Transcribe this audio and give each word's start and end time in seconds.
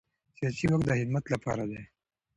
سیاسي 0.37 0.65
واک 0.69 0.81
د 0.85 0.89
خدمت 0.99 1.25
لپاره 1.33 1.63
دی 1.71 1.81